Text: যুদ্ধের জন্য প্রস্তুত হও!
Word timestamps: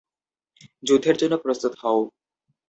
যুদ্ধের 0.83 1.15
জন্য 1.21 1.33
প্রস্তুত 1.43 1.73
হও! 1.81 1.99